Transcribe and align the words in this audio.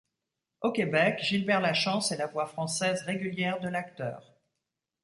Au 0.63 0.71
Québec, 0.71 1.19
Gilbert 1.21 1.61
Lachance 1.61 2.11
est 2.11 2.17
la 2.17 2.25
voix 2.25 2.47
française 2.47 3.03
régulière 3.03 3.59
de 3.59 3.69
l'acteur. 3.69 4.33